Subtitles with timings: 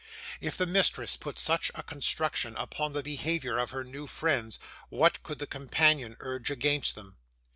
[0.39, 4.57] If the mistress put such a construction upon the behaviour of her new friends,
[4.89, 7.17] what could the companion urge against them?